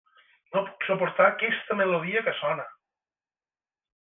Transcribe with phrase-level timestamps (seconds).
[0.55, 2.67] No puc suportar aquesta melodia que sona.